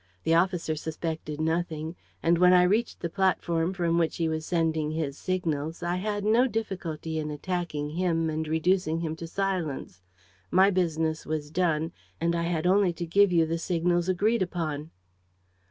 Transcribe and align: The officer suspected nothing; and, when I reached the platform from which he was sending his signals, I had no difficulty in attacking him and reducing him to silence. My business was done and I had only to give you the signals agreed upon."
The 0.23 0.33
officer 0.33 0.75
suspected 0.75 1.39
nothing; 1.39 1.95
and, 2.23 2.39
when 2.39 2.53
I 2.53 2.63
reached 2.63 3.01
the 3.01 3.07
platform 3.09 3.71
from 3.71 3.99
which 3.99 4.17
he 4.17 4.27
was 4.27 4.47
sending 4.47 4.89
his 4.89 5.15
signals, 5.15 5.83
I 5.83 5.97
had 5.97 6.25
no 6.25 6.47
difficulty 6.47 7.19
in 7.19 7.29
attacking 7.29 7.91
him 7.91 8.27
and 8.27 8.47
reducing 8.47 9.01
him 9.01 9.15
to 9.17 9.27
silence. 9.27 10.01
My 10.49 10.71
business 10.71 11.23
was 11.27 11.51
done 11.51 11.91
and 12.19 12.35
I 12.35 12.45
had 12.49 12.65
only 12.65 12.93
to 12.93 13.05
give 13.05 13.31
you 13.31 13.45
the 13.45 13.59
signals 13.59 14.09
agreed 14.09 14.41
upon." 14.41 14.89